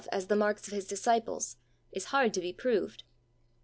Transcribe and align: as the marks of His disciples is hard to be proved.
as 0.11 0.25
the 0.25 0.35
marks 0.35 0.67
of 0.67 0.73
His 0.73 0.87
disciples 0.87 1.57
is 1.91 2.05
hard 2.05 2.33
to 2.33 2.39
be 2.41 2.51
proved. 2.51 3.03